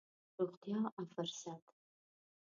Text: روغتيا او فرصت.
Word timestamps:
روغتيا 0.37 0.79
او 0.97 1.03
فرصت. 1.15 1.63